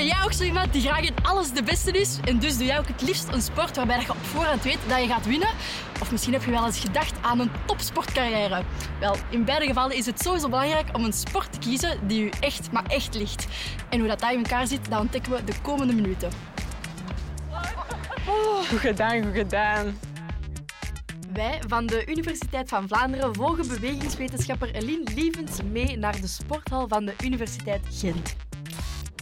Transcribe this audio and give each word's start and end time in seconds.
Ben 0.00 0.08
jij 0.08 0.24
ook 0.24 0.32
zo 0.32 0.44
iemand 0.44 0.72
die 0.72 0.82
graag 0.82 1.00
in 1.00 1.14
alles 1.22 1.52
de 1.52 1.62
beste 1.62 1.90
is? 1.90 2.18
En 2.24 2.38
dus 2.38 2.56
doe 2.56 2.66
jij 2.66 2.78
ook 2.78 2.86
het 2.86 3.02
liefst 3.02 3.28
een 3.28 3.42
sport 3.42 3.76
waarbij 3.76 4.00
je 4.00 4.10
op 4.10 4.16
voorhand 4.22 4.62
weet 4.62 4.78
dat 4.88 5.00
je 5.00 5.06
gaat 5.06 5.26
winnen? 5.26 5.48
Of 6.00 6.10
misschien 6.10 6.32
heb 6.32 6.44
je 6.44 6.50
wel 6.50 6.66
eens 6.66 6.80
gedacht 6.80 7.12
aan 7.20 7.40
een 7.40 7.50
topsportcarrière. 7.66 8.62
Wel, 9.00 9.16
in 9.30 9.44
beide 9.44 9.66
gevallen 9.66 9.96
is 9.96 10.06
het 10.06 10.22
sowieso 10.22 10.48
belangrijk 10.48 10.96
om 10.96 11.04
een 11.04 11.12
sport 11.12 11.52
te 11.52 11.58
kiezen 11.58 12.06
die 12.06 12.22
u 12.22 12.30
echt, 12.40 12.72
maar 12.72 12.84
echt 12.86 13.14
ligt. 13.14 13.46
En 13.88 13.98
hoe 13.98 14.08
dat, 14.08 14.20
dat 14.20 14.32
in 14.32 14.36
elkaar 14.36 14.66
zit, 14.66 14.90
dat 14.90 15.00
ontdekken 15.00 15.32
we 15.32 15.44
de 15.44 15.60
komende 15.62 15.92
minuten. 15.92 16.30
Goed 18.68 18.78
gedaan, 18.78 19.22
goed 19.22 19.34
gedaan. 19.34 19.98
Wij 21.32 21.62
van 21.68 21.86
de 21.86 22.06
Universiteit 22.06 22.68
van 22.68 22.88
Vlaanderen 22.88 23.34
volgen 23.34 23.68
bewegingswetenschapper 23.68 24.74
Eline 24.74 25.10
Lievens 25.14 25.62
mee 25.62 25.96
naar 25.96 26.20
de 26.20 26.26
sporthal 26.26 26.88
van 26.88 27.04
de 27.04 27.14
Universiteit 27.22 27.80
Gent. 27.90 28.36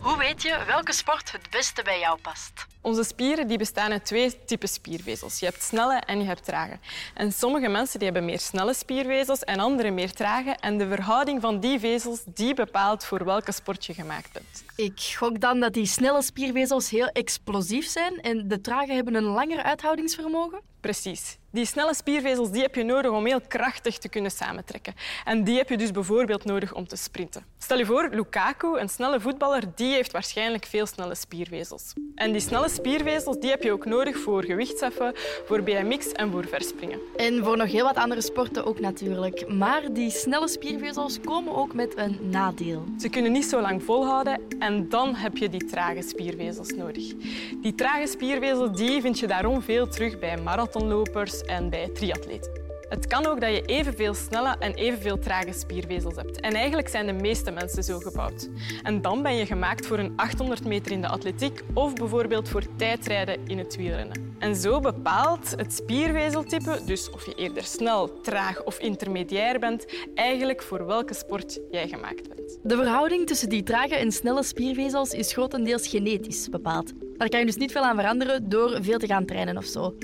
Hoe 0.02 0.16
weet 0.16 0.42
je 0.42 0.64
welke 0.66 0.92
sport 0.92 1.32
het 1.32 1.50
beste 1.50 1.82
bij 1.82 1.98
jou 1.98 2.18
past? 2.20 2.66
Onze 2.80 3.04
spieren 3.04 3.48
die 3.48 3.58
bestaan 3.58 3.92
uit 3.92 4.04
twee 4.04 4.44
typen 4.44 4.68
spiervezels. 4.68 5.38
Je 5.38 5.46
hebt 5.46 5.62
snelle 5.62 5.94
en 5.94 6.18
je 6.18 6.24
hebt 6.24 6.44
trage. 6.44 6.78
En 7.14 7.32
sommige 7.32 7.68
mensen 7.68 7.98
die 7.98 8.08
hebben 8.08 8.24
meer 8.24 8.38
snelle 8.38 8.74
spiervezels 8.74 9.44
en 9.44 9.58
andere 9.58 9.90
meer 9.90 10.12
trage. 10.12 10.56
En 10.60 10.78
de 10.78 10.88
verhouding 10.88 11.40
van 11.40 11.60
die 11.60 11.78
vezels 11.78 12.20
die 12.24 12.54
bepaalt 12.54 13.04
voor 13.04 13.24
welke 13.24 13.52
sport 13.52 13.86
je 13.86 13.94
gemaakt 13.94 14.32
bent. 14.32 14.64
Ik 14.76 15.14
gok 15.18 15.40
dan 15.40 15.60
dat 15.60 15.72
die 15.72 15.86
snelle 15.86 16.22
spiervezels 16.22 16.90
heel 16.90 17.08
explosief 17.08 17.86
zijn 17.86 18.20
en 18.20 18.48
de 18.48 18.60
trage 18.60 18.92
hebben 18.92 19.14
een 19.14 19.22
langer 19.22 19.62
uithoudingsvermogen? 19.62 20.60
Precies. 20.80 21.38
Die 21.50 21.64
snelle 21.64 21.94
spiervezels 21.94 22.50
die 22.50 22.62
heb 22.62 22.74
je 22.74 22.84
nodig 22.84 23.10
om 23.10 23.26
heel 23.26 23.40
krachtig 23.48 23.98
te 23.98 24.08
kunnen 24.08 24.30
samentrekken. 24.30 24.94
En 25.24 25.44
die 25.44 25.56
heb 25.56 25.68
je 25.68 25.76
dus 25.76 25.90
bijvoorbeeld 25.90 26.44
nodig 26.44 26.74
om 26.74 26.88
te 26.88 26.96
sprinten. 26.96 27.44
Stel 27.58 27.78
je 27.78 27.86
voor, 27.86 28.08
Lukaku, 28.12 28.78
een 28.78 28.88
snelle 28.88 29.20
voetballer, 29.20 29.62
die 29.74 29.92
heeft 29.92 30.12
waarschijnlijk 30.12 30.64
veel 30.64 30.86
snelle 30.86 31.14
spiervezels. 31.14 31.92
En 32.14 32.32
die 32.32 32.40
snelle 32.40 32.68
spiervezels 32.68 33.38
die 33.38 33.50
heb 33.50 33.62
je 33.62 33.72
ook 33.72 33.84
nodig 33.84 34.18
voor 34.18 34.44
gewichtsheffen, 34.44 35.12
voor 35.46 35.62
BMX 35.62 36.12
en 36.12 36.30
voor 36.30 36.46
verspringen. 36.46 36.98
En 37.16 37.44
voor 37.44 37.56
nog 37.56 37.70
heel 37.70 37.84
wat 37.84 37.96
andere 37.96 38.20
sporten 38.20 38.64
ook 38.64 38.80
natuurlijk. 38.80 39.48
Maar 39.48 39.92
die 39.92 40.10
snelle 40.10 40.48
spiervezels 40.48 41.20
komen 41.20 41.56
ook 41.56 41.74
met 41.74 41.96
een 41.96 42.18
nadeel. 42.30 42.84
Ze 42.98 43.08
kunnen 43.08 43.32
niet 43.32 43.44
zo 43.44 43.60
lang 43.60 43.82
volhouden 43.82 44.40
en 44.58 44.88
dan 44.88 45.14
heb 45.14 45.36
je 45.36 45.48
die 45.48 45.64
trage 45.64 46.02
spiervezels 46.02 46.70
nodig. 46.70 47.14
Die 47.62 47.74
trage 47.74 48.06
spiervezels 48.06 48.76
die 48.76 49.00
vind 49.00 49.18
je 49.18 49.26
daarom 49.26 49.62
veel 49.62 49.88
terug 49.88 50.18
bij 50.18 50.36
marathonlopers 50.36 51.37
en 51.42 51.70
bij 51.70 51.88
triatleten. 51.88 52.66
Het 52.88 53.06
kan 53.06 53.26
ook 53.26 53.40
dat 53.40 53.50
je 53.50 53.62
evenveel 53.62 54.14
snelle 54.14 54.56
en 54.58 54.74
evenveel 54.74 55.18
trage 55.18 55.52
spiervezels 55.52 56.16
hebt. 56.16 56.40
En 56.40 56.52
eigenlijk 56.52 56.88
zijn 56.88 57.06
de 57.06 57.12
meeste 57.12 57.50
mensen 57.50 57.82
zo 57.82 57.98
gebouwd. 57.98 58.48
En 58.82 59.02
dan 59.02 59.22
ben 59.22 59.34
je 59.34 59.46
gemaakt 59.46 59.86
voor 59.86 59.98
een 59.98 60.12
800 60.16 60.64
meter 60.64 60.92
in 60.92 61.00
de 61.00 61.08
atletiek 61.08 61.62
of 61.74 61.94
bijvoorbeeld 61.94 62.48
voor 62.48 62.62
tijdrijden 62.76 63.46
in 63.46 63.58
het 63.58 63.76
wielrennen. 63.76 64.34
En 64.38 64.56
zo 64.56 64.80
bepaalt 64.80 65.50
het 65.56 65.72
spiervezeltype, 65.72 66.78
dus 66.84 67.10
of 67.10 67.26
je 67.26 67.34
eerder 67.34 67.64
snel, 67.64 68.20
traag 68.20 68.64
of 68.64 68.78
intermediair 68.78 69.58
bent, 69.58 69.86
eigenlijk 70.14 70.62
voor 70.62 70.86
welke 70.86 71.14
sport 71.14 71.60
jij 71.70 71.88
gemaakt 71.88 72.28
bent. 72.28 72.58
De 72.62 72.76
verhouding 72.76 73.26
tussen 73.26 73.48
die 73.48 73.62
trage 73.62 73.94
en 73.94 74.12
snelle 74.12 74.42
spiervezels 74.42 75.10
is 75.10 75.32
grotendeels 75.32 75.88
genetisch 75.88 76.48
bepaald. 76.48 76.92
Daar 77.16 77.28
kan 77.28 77.40
je 77.40 77.46
dus 77.46 77.56
niet 77.56 77.72
veel 77.72 77.82
aan 77.82 77.96
veranderen 77.96 78.48
door 78.48 78.78
veel 78.80 78.98
te 78.98 79.06
gaan 79.06 79.24
trainen 79.24 79.56
of 79.56 79.64
zo. 79.64 79.94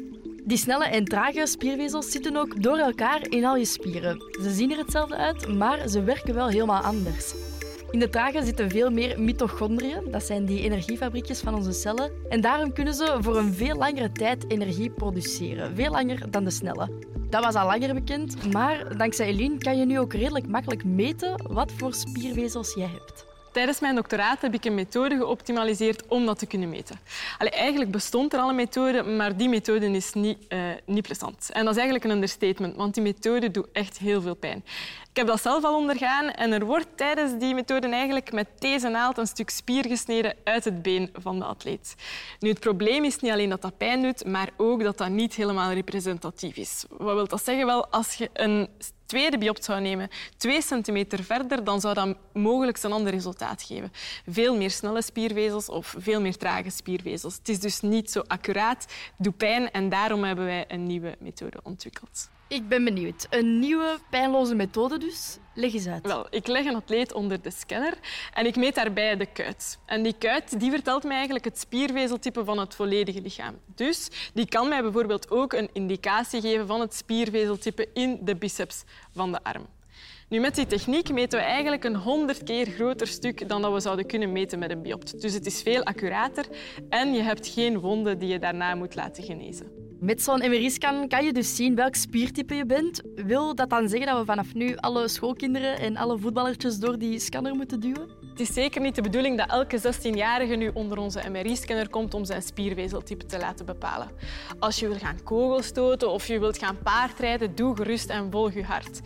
Die 0.47 0.57
snelle 0.57 0.85
en 0.85 1.05
trage 1.05 1.47
spiervezels 1.47 2.11
zitten 2.11 2.37
ook 2.37 2.63
door 2.63 2.77
elkaar 2.77 3.29
in 3.29 3.45
al 3.45 3.57
je 3.57 3.65
spieren. 3.65 4.23
Ze 4.43 4.51
zien 4.51 4.71
er 4.71 4.79
hetzelfde 4.79 5.17
uit, 5.17 5.49
maar 5.49 5.89
ze 5.89 6.03
werken 6.03 6.35
wel 6.35 6.49
helemaal 6.49 6.83
anders. 6.83 7.35
In 7.91 7.99
de 7.99 8.09
trage 8.09 8.45
zitten 8.45 8.71
veel 8.71 8.91
meer 8.91 9.21
mitochondriën, 9.21 10.11
dat 10.11 10.23
zijn 10.23 10.45
die 10.45 10.61
energiefabriekjes 10.61 11.41
van 11.41 11.55
onze 11.55 11.73
cellen. 11.73 12.11
En 12.29 12.41
daarom 12.41 12.73
kunnen 12.73 12.95
ze 12.95 13.17
voor 13.21 13.37
een 13.37 13.55
veel 13.55 13.77
langere 13.77 14.13
tijd 14.13 14.51
energie 14.51 14.91
produceren, 14.91 15.75
veel 15.75 15.91
langer 15.91 16.31
dan 16.31 16.45
de 16.45 16.51
snelle. 16.51 16.89
Dat 17.31 17.45
was 17.45 17.55
al 17.55 17.67
langer 17.67 17.95
bekend, 17.95 18.53
maar 18.53 18.97
dankzij 18.97 19.27
Eline 19.27 19.59
kan 19.59 19.79
je 19.79 19.87
nu 19.87 19.99
ook 19.99 20.13
redelijk 20.13 20.47
makkelijk 20.47 20.85
meten 20.85 21.53
wat 21.53 21.73
voor 21.73 21.95
spiervezels 21.95 22.75
jij 22.75 22.91
hebt. 22.93 23.34
Tijdens 23.55 23.81
mijn 23.81 23.95
doctoraat 23.95 24.41
heb 24.41 24.55
ik 24.55 24.65
een 24.65 24.75
methode 24.75 25.17
geoptimaliseerd 25.17 26.07
om 26.07 26.27
dat 26.27 26.39
te 26.39 26.47
kunnen 26.47 26.69
meten. 26.69 26.99
Eigenlijk 27.39 27.91
bestond 27.91 28.33
er 28.33 28.41
al 28.41 28.49
een 28.49 28.55
methode, 28.55 29.03
maar 29.03 29.37
die 29.37 29.49
methode 29.49 29.91
is 29.91 30.13
niet, 30.13 30.39
uh, 30.49 30.61
niet 30.87 31.03
plezant. 31.03 31.51
En 31.53 31.65
dat 31.65 31.71
is 31.71 31.81
eigenlijk 31.81 32.05
een 32.05 32.11
understatement, 32.11 32.77
want 32.77 32.95
die 32.95 33.03
methode 33.03 33.51
doet 33.51 33.67
echt 33.73 33.99
heel 33.99 34.23
veel 34.23 34.35
pijn. 34.35 34.65
Ik 35.11 35.17
heb 35.17 35.27
dat 35.27 35.43
zelf 35.43 35.65
al 35.65 35.77
ondergaan 35.77 36.31
en 36.31 36.53
er 36.53 36.65
wordt 36.65 36.87
tijdens 36.97 37.39
die 37.39 37.55
methode 37.55 37.89
eigenlijk 37.89 38.33
met 38.33 38.49
deze 38.59 38.89
naald 38.89 39.19
een 39.19 39.27
stuk 39.27 39.51
spier 39.51 39.87
gesneden 39.87 40.35
uit 40.45 40.65
het 40.65 40.83
been 40.83 41.11
van 41.13 41.39
de 41.39 41.45
atleet. 41.45 41.95
Nu, 42.39 42.49
het 42.49 42.61
probleem 42.61 43.05
is 43.05 43.19
niet 43.19 43.33
alleen 43.33 43.51
dat 43.51 43.63
dat 43.63 43.77
pijn 43.77 44.03
doet, 44.03 44.25
maar 44.25 44.49
ook 44.57 44.83
dat 44.83 44.99
dat 44.99 45.09
niet 45.09 45.35
helemaal 45.35 45.73
representatief 45.73 46.57
is. 46.57 46.85
Wat 46.89 47.15
wil 47.15 47.29
dat 47.29 47.45
zeggen? 47.45 47.67
Wel, 47.67 47.87
als 47.87 48.15
je 48.15 48.31
een 48.33 48.69
tweede 49.15 49.39
biopt 49.39 49.65
zou 49.65 49.81
nemen, 49.81 50.09
twee 50.37 50.63
centimeter 50.63 51.25
verder, 51.25 51.65
dan 51.65 51.81
zou 51.81 51.95
dat 51.95 52.17
mogelijk 52.33 52.83
een 52.83 52.93
ander 52.93 53.13
resultaat 53.13 53.63
geven. 53.63 53.93
Veel 54.27 54.57
meer 54.57 54.71
snelle 54.71 55.03
spiervezels 55.03 55.69
of 55.69 55.95
veel 55.99 56.21
meer 56.21 56.37
trage 56.37 56.71
spiervezels. 56.71 57.35
Het 57.37 57.49
is 57.49 57.61
dus 57.61 57.81
niet 57.81 58.11
zo 58.11 58.23
accuraat, 58.27 58.87
doet 59.19 59.37
pijn 59.37 59.71
en 59.71 59.89
daarom 59.89 60.25
hebben 60.25 60.45
wij 60.45 60.65
een 60.69 60.87
nieuwe 60.87 61.17
methode 61.19 61.61
ontwikkeld. 61.63 62.29
Ik 62.49 62.69
ben 62.69 62.85
benieuwd. 62.85 63.27
Een 63.31 63.59
nieuwe 63.59 63.99
pijnloze 64.11 64.55
methode 64.55 64.99
dus. 64.99 65.39
Leg 65.55 65.75
eens 65.75 65.87
uit. 65.87 66.07
Wel, 66.07 66.27
ik 66.31 66.47
leg 66.47 66.67
een 66.67 66.75
atleet 66.75 67.13
onder 67.13 67.43
de 67.43 67.51
scanner 67.51 67.99
en 68.35 68.47
ik 68.47 68.57
meet 68.57 68.75
daarbij 68.75 69.17
de 69.17 69.27
kuit. 69.27 69.79
En 69.87 70.03
die 70.03 70.15
kuit 70.19 70.61
die 70.61 70.71
vertelt 70.71 71.03
mij 71.03 71.15
eigenlijk 71.15 71.45
het 71.45 71.59
spiervezeltype 71.59 72.45
van 72.45 72.59
het 72.59 72.75
volledige 72.75 73.21
lichaam. 73.21 73.55
Dus 73.75 74.11
die 74.35 74.49
kan 74.49 74.69
mij 74.69 74.83
bijvoorbeeld 74.83 75.31
ook 75.31 75.53
een 75.53 75.69
indicatie 75.73 76.41
geven 76.41 76.67
van 76.67 76.81
het 76.81 76.95
spiervezeltype 76.95 77.89
in 77.93 78.19
de 78.23 78.37
biceps 78.37 78.85
van 79.13 79.33
de 79.33 79.43
arm. 79.43 79.67
Nu, 80.29 80.41
met 80.41 80.55
die 80.55 80.67
techniek 80.67 81.13
meten 81.13 81.39
we 81.39 81.45
eigenlijk 81.45 81.85
een 81.85 81.97
honderd 81.97 82.43
keer 82.43 82.67
groter 82.67 83.07
stuk 83.07 83.49
dan 83.49 83.63
dat 83.63 83.73
we 83.73 83.81
zouden 83.81 84.07
kunnen 84.07 84.33
meten 84.33 84.59
met 84.59 84.71
een 84.71 84.83
biopt. 84.83 85.21
Dus 85.21 85.35
het 85.35 85.47
is 85.47 85.63
veel 85.63 85.83
accurater 85.83 86.47
en 86.89 87.13
je 87.13 87.23
hebt 87.23 87.49
geen 87.49 87.81
wonden 87.81 88.19
die 88.19 88.29
je 88.29 88.39
daarna 88.39 88.75
moet 88.75 88.95
laten 88.95 89.25
genezen. 89.25 89.84
Met 90.05 90.23
zo'n 90.23 90.39
MRI-scan 90.39 91.09
kan 91.09 91.25
je 91.25 91.33
dus 91.33 91.57
zien 91.57 91.75
welk 91.75 91.95
spiertype 91.95 92.55
je 92.55 92.67
bent. 92.67 93.03
Wil 93.15 93.55
dat 93.55 93.71
dan 93.71 93.89
zeggen 93.89 94.07
dat 94.07 94.19
we 94.19 94.25
vanaf 94.25 94.55
nu 94.55 94.77
alle 94.77 95.09
schoolkinderen 95.09 95.79
en 95.79 95.97
alle 95.97 96.19
voetballertjes 96.19 96.79
door 96.79 96.99
die 96.99 97.19
scanner 97.19 97.55
moeten 97.55 97.81
duwen? 97.81 98.09
Het 98.31 98.41
is 98.41 98.53
zeker 98.53 98.81
niet 98.81 98.95
de 98.95 99.03
bedoeling 99.03 99.39
dat 99.39 99.51
elke 99.51 99.79
16-jarige 99.79 100.55
nu 100.55 100.71
onder 100.75 100.99
onze 100.99 101.31
MRI-scanner 101.31 101.89
komt 101.89 102.15
om 102.15 102.25
zijn 102.25 102.43
spiervezeltype 102.43 103.27
te 103.27 103.39
laten 103.39 103.67
bepalen. 103.67 104.11
Als 104.59 104.79
je 104.79 104.89
wil 104.89 104.99
gaan 104.99 105.23
kogelstoten 105.23 106.11
of 106.11 106.27
je 106.27 106.39
wilt 106.39 106.59
gaan 106.59 106.79
paardrijden, 106.83 107.55
doe 107.55 107.77
gerust 107.77 108.11
en 108.11 108.31
volg 108.31 108.53
je 108.53 108.65
hart. 108.65 109.01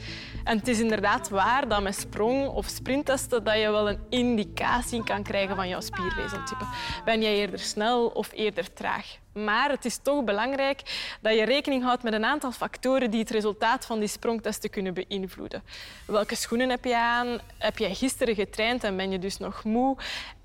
En 0.44 0.58
het 0.58 0.68
is 0.68 0.80
inderdaad 0.80 1.28
waar 1.28 1.68
dat 1.68 1.82
met 1.82 1.94
sprong- 1.94 2.48
of 2.48 2.66
sprinttesten 2.66 3.44
dat 3.44 3.58
je 3.58 3.70
wel 3.70 3.88
een 3.88 4.00
indicatie 4.08 5.04
kan 5.04 5.22
krijgen 5.22 5.56
van 5.56 5.68
jouw 5.68 5.80
spiervezeltype. 5.80 6.64
Ben 7.04 7.22
jij 7.22 7.36
eerder 7.36 7.58
snel 7.58 8.06
of 8.06 8.30
eerder 8.32 8.72
traag? 8.72 9.18
Maar 9.44 9.70
het 9.70 9.84
is 9.84 9.98
toch 10.02 10.24
belangrijk 10.24 10.82
dat 11.20 11.34
je 11.34 11.44
rekening 11.44 11.82
houdt 11.82 12.02
met 12.02 12.12
een 12.12 12.24
aantal 12.24 12.52
factoren 12.52 13.10
die 13.10 13.20
het 13.20 13.30
resultaat 13.30 13.86
van 13.86 13.98
die 13.98 14.08
sprongtesten 14.08 14.70
kunnen 14.70 14.94
beïnvloeden. 14.94 15.62
Welke 16.06 16.34
schoenen 16.34 16.70
heb 16.70 16.84
je 16.84 16.96
aan? 16.96 17.38
Heb 17.58 17.78
jij 17.78 17.94
gisteren 17.94 18.34
getraind 18.34 18.84
en 18.84 18.96
ben 18.96 19.10
je 19.10 19.18
dus 19.18 19.38
nog 19.38 19.64
moe? 19.64 19.96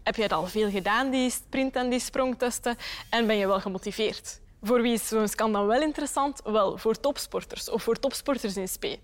Heb 0.03 0.15
je 0.15 0.29
al 0.29 0.47
veel 0.47 0.69
gedaan, 0.69 1.09
die 1.09 1.29
sprint- 1.29 1.75
en 1.75 1.89
die 1.89 1.99
sprongtesten? 1.99 2.77
En 3.09 3.27
ben 3.27 3.35
je 3.35 3.47
wel 3.47 3.59
gemotiveerd? 3.59 4.41
Voor 4.61 4.81
wie 4.81 4.93
is 4.93 5.07
zo'n 5.07 5.27
scan 5.27 5.51
dan 5.51 5.67
wel 5.67 5.81
interessant? 5.81 6.41
Wel, 6.43 6.77
voor 6.77 6.99
topsporters 6.99 7.69
of 7.69 7.83
voor 7.83 7.99
topsporters 7.99 8.57
in 8.57 8.67
spe. 8.67 8.99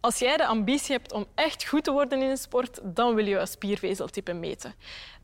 Als 0.00 0.18
jij 0.18 0.36
de 0.36 0.46
ambitie 0.46 0.92
hebt 0.92 1.12
om 1.12 1.26
echt 1.34 1.66
goed 1.66 1.84
te 1.84 1.90
worden 1.90 2.22
in 2.22 2.30
een 2.30 2.36
sport, 2.36 2.80
dan 2.82 3.14
wil 3.14 3.24
je 3.24 3.38
je 3.38 3.46
spiervezeltype 3.46 4.32
meten. 4.32 4.74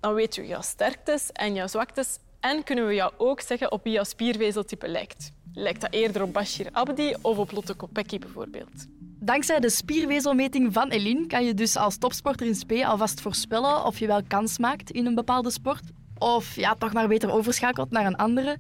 Dan 0.00 0.14
weet 0.14 0.34
je 0.34 0.46
jouw 0.46 0.62
sterktes 0.62 1.32
en 1.32 1.54
jouw 1.54 1.66
zwaktes 1.66 2.18
en 2.40 2.64
kunnen 2.64 2.86
we 2.86 2.94
jou 2.94 3.12
ook 3.16 3.40
zeggen 3.40 3.72
op 3.72 3.84
wie 3.84 3.92
jouw 3.92 4.04
spiervezeltype 4.04 4.88
lijkt. 4.88 5.32
Lijkt 5.54 5.80
dat 5.80 5.92
eerder 5.92 6.22
op 6.22 6.32
Bashir 6.32 6.68
Abdi 6.72 7.14
of 7.20 7.38
op 7.38 7.52
Lotte 7.52 7.74
Kopecky 7.74 8.18
bijvoorbeeld? 8.18 8.86
Dankzij 9.22 9.60
de 9.60 9.70
spiervezelmeting 9.70 10.72
van 10.72 10.88
Eline 10.88 11.26
kan 11.26 11.44
je 11.44 11.54
dus 11.54 11.76
als 11.76 11.98
topsporter 11.98 12.46
in 12.46 12.54
spe 12.54 12.86
alvast 12.86 13.20
voorspellen 13.20 13.84
of 13.84 13.98
je 13.98 14.06
wel 14.06 14.22
kans 14.28 14.58
maakt 14.58 14.90
in 14.90 15.06
een 15.06 15.14
bepaalde 15.14 15.50
sport. 15.50 15.82
Of 16.18 16.56
ja, 16.56 16.74
toch 16.74 16.92
maar 16.92 17.08
beter 17.08 17.32
overschakelt 17.32 17.90
naar 17.90 18.06
een 18.06 18.16
andere. 18.16 18.56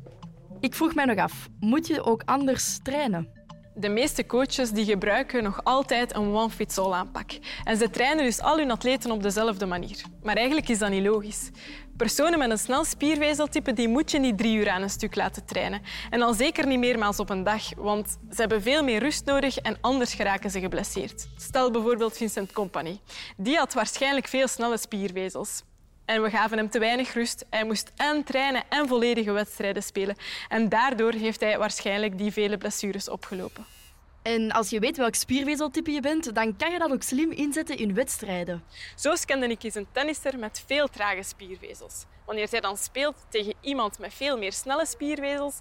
Ik 0.60 0.74
vroeg 0.74 0.94
mij 0.94 1.04
nog 1.04 1.16
af, 1.16 1.48
moet 1.60 1.86
je 1.86 2.04
ook 2.04 2.22
anders 2.24 2.78
trainen? 2.82 3.28
De 3.74 3.88
meeste 3.88 4.26
coaches 4.26 4.70
die 4.70 4.84
gebruiken 4.84 5.42
nog 5.42 5.64
altijd 5.64 6.14
een 6.14 6.34
one-fits-all 6.34 6.92
aanpak. 6.92 7.30
En 7.64 7.76
ze 7.76 7.90
trainen 7.90 8.24
dus 8.24 8.40
al 8.40 8.58
hun 8.58 8.70
atleten 8.70 9.10
op 9.10 9.22
dezelfde 9.22 9.66
manier. 9.66 10.02
Maar 10.22 10.36
eigenlijk 10.36 10.68
is 10.68 10.78
dat 10.78 10.90
niet 10.90 11.06
logisch. 11.06 11.50
Personen 12.00 12.38
met 12.38 12.50
een 12.50 12.58
snel 12.58 12.84
spiervezeltype 12.84 13.72
die 13.72 13.88
moet 13.88 14.10
je 14.10 14.18
niet 14.18 14.38
drie 14.38 14.56
uur 14.56 14.70
aan 14.70 14.82
een 14.82 14.90
stuk 14.90 15.14
laten 15.14 15.44
trainen. 15.44 15.82
En 16.10 16.22
al 16.22 16.34
zeker 16.34 16.66
niet 16.66 16.78
meermaals 16.78 17.18
op 17.18 17.30
een 17.30 17.44
dag, 17.44 17.74
want 17.76 18.08
ze 18.10 18.40
hebben 18.40 18.62
veel 18.62 18.84
meer 18.84 18.98
rust 19.00 19.24
nodig 19.24 19.56
en 19.56 19.76
anders 19.80 20.14
geraken 20.14 20.50
ze 20.50 20.60
geblesseerd. 20.60 21.28
Stel 21.36 21.70
bijvoorbeeld 21.70 22.16
Vincent 22.16 22.52
Company. 22.52 23.00
Die 23.36 23.56
had 23.56 23.74
waarschijnlijk 23.74 24.26
veel 24.26 24.48
snelle 24.48 24.78
spiervezels. 24.78 25.62
En 26.04 26.22
we 26.22 26.30
gaven 26.30 26.56
hem 26.56 26.70
te 26.70 26.78
weinig 26.78 27.14
rust. 27.14 27.46
Hij 27.50 27.64
moest 27.64 27.92
en 27.96 28.24
trainen 28.24 28.62
en 28.68 28.88
volledige 28.88 29.32
wedstrijden 29.32 29.82
spelen. 29.82 30.16
En 30.48 30.68
daardoor 30.68 31.12
heeft 31.12 31.40
hij 31.40 31.58
waarschijnlijk 31.58 32.18
die 32.18 32.32
vele 32.32 32.58
blessures 32.58 33.08
opgelopen. 33.08 33.79
En 34.22 34.52
als 34.52 34.70
je 34.70 34.78
weet 34.78 34.96
welk 34.96 35.14
spiervezeltype 35.14 35.90
je 35.90 36.00
bent, 36.00 36.34
dan 36.34 36.56
kan 36.56 36.70
je 36.70 36.78
dat 36.78 36.92
ook 36.92 37.02
slim 37.02 37.30
inzetten 37.30 37.76
in 37.76 37.94
wedstrijden. 37.94 38.64
Zo 38.96 39.14
scande 39.14 39.48
ik 39.48 39.62
eens 39.62 39.74
een 39.74 39.86
tennister 39.92 40.38
met 40.38 40.64
veel 40.66 40.88
trage 40.88 41.22
spiervezels. 41.22 42.04
Wanneer 42.26 42.48
zij 42.48 42.60
dan 42.60 42.76
speelt 42.76 43.16
tegen 43.28 43.54
iemand 43.60 43.98
met 43.98 44.14
veel 44.14 44.38
meer 44.38 44.52
snelle 44.52 44.86
spiervezels, 44.86 45.54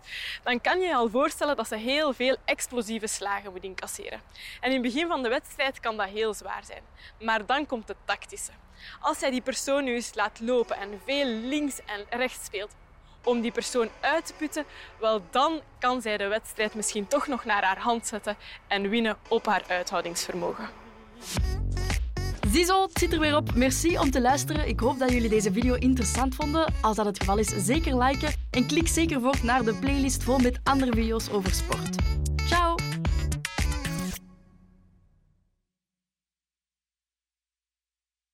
dan 0.44 0.62
kan 0.62 0.80
je 0.80 0.88
je 0.88 0.96
al 0.96 1.10
voorstellen 1.10 1.56
dat 1.56 1.68
ze 1.68 1.76
heel 1.76 2.14
veel 2.14 2.36
explosieve 2.46 3.08
slagen 3.08 3.52
moet 3.52 3.64
incasseren. 3.64 4.22
En 4.62 4.72
in 4.72 4.84
het 4.84 4.94
begin 4.94 5.08
van 5.08 5.24
de 5.24 5.30
wedstrijd 5.30 5.80
kan 5.80 5.98
dat 5.98 6.10
heel 6.10 6.34
zwaar 6.34 6.64
zijn. 6.66 6.84
Maar 7.20 7.46
dan 7.46 7.66
komt 7.66 7.88
het 7.88 7.98
tactische. 8.06 8.52
Als 9.00 9.20
zij 9.20 9.30
die 9.30 9.42
persoon 9.42 9.84
nu 9.84 9.94
eens 9.94 10.16
laat 10.16 10.40
lopen 10.40 10.78
en 10.78 11.02
veel 11.06 11.26
links 11.26 11.80
en 11.86 12.20
rechts 12.20 12.46
speelt, 12.46 12.76
om 13.30 13.42
die 13.42 13.52
persoon 13.52 13.88
uit 14.00 14.26
te 14.26 14.34
putten, 14.38 14.66
wel 15.00 15.22
dan 15.30 15.62
kan 15.80 16.02
zij 16.02 16.18
de 16.18 16.28
wedstrijd 16.28 16.76
misschien 16.76 17.08
toch 17.08 17.28
nog 17.28 17.46
naar 17.46 17.64
haar 17.64 17.80
hand 17.80 18.08
zetten 18.08 18.38
en 18.68 18.90
winnen 18.90 19.18
op 19.28 19.46
haar 19.46 19.64
uithoudingsvermogen. 19.68 20.70
Ziezo, 22.52 22.82
het 22.82 23.00
zit 23.00 23.14
er 23.14 23.20
weer 23.20 23.36
op. 23.36 23.56
Merci 23.56 23.98
om 23.98 24.12
te 24.12 24.22
luisteren. 24.22 24.68
Ik 24.68 24.80
hoop 24.80 25.00
dat 25.00 25.12
jullie 25.12 25.30
deze 25.30 25.52
video 25.52 25.74
interessant 25.74 26.36
vonden. 26.36 26.74
Als 26.82 26.96
dat 26.96 27.06
het 27.06 27.20
geval 27.20 27.38
is, 27.38 27.54
zeker 27.58 27.98
liken. 27.98 28.34
En 28.52 28.68
klik 28.68 28.88
zeker 28.88 29.22
voor 29.22 29.36
naar 29.44 29.64
de 29.64 29.74
playlist 29.74 30.24
vol 30.24 30.38
met 30.38 30.60
andere 30.64 30.92
video's 30.92 31.30
over 31.30 31.54
sport. 31.54 32.19